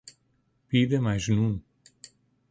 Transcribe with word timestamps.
بید 0.69 0.93
مجنون 0.95 1.63